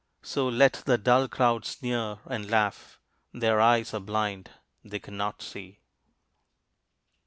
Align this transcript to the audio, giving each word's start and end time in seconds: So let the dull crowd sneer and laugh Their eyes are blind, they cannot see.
So 0.23 0.47
let 0.47 0.81
the 0.87 0.97
dull 0.97 1.27
crowd 1.27 1.63
sneer 1.63 2.17
and 2.25 2.49
laugh 2.49 2.99
Their 3.33 3.61
eyes 3.61 3.93
are 3.93 3.99
blind, 3.99 4.49
they 4.83 4.97
cannot 4.97 5.43
see. 5.43 5.77